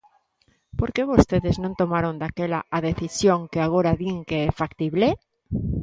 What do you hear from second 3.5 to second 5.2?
que agora din que é factible?